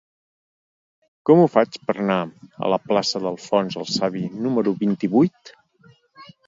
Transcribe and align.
Com 1.29 1.41
ho 1.41 1.49
faig 1.57 1.77
per 1.91 1.95
anar 2.05 2.17
a 2.69 2.73
la 2.75 2.81
plaça 2.89 3.23
d'Alfons 3.27 3.81
el 3.83 3.89
Savi 3.99 4.27
número 4.49 4.77
vint-i-vuit? 4.85 5.55